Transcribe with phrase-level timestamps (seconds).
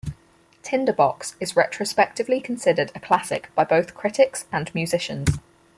[0.63, 5.37] "Tinderbox" is retrospectively considered a classic by both critics and musicians.